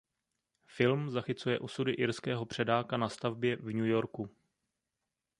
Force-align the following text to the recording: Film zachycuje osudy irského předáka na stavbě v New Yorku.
Film 0.65 1.11
zachycuje 1.11 1.59
osudy 1.59 1.91
irského 1.93 2.45
předáka 2.45 2.97
na 2.97 3.09
stavbě 3.09 3.55
v 3.55 3.65
New 3.75 3.85
Yorku. 3.85 4.29